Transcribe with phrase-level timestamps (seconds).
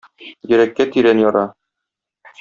[0.53, 1.43] Йөрәккә тирән яра.